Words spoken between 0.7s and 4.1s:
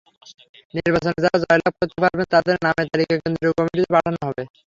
নির্বাচনে যাঁরা জয়লাভ করতে পারবেন, তাঁদের নামের তালিকা কেন্দ্রীয় কমিটিতে